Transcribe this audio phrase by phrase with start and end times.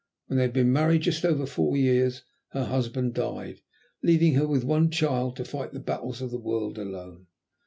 [0.25, 3.61] When they had been married just over four years her husband died,
[4.01, 7.27] leaving her with one child to fight the battles of the world alone.